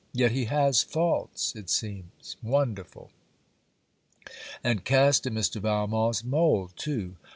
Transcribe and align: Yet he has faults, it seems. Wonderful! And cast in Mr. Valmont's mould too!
Yet 0.13 0.31
he 0.31 0.45
has 0.45 0.81
faults, 0.81 1.55
it 1.55 1.69
seems. 1.69 2.35
Wonderful! 2.41 3.11
And 4.63 4.83
cast 4.83 5.27
in 5.27 5.35
Mr. 5.35 5.61
Valmont's 5.61 6.23
mould 6.23 6.73
too! 6.75 7.17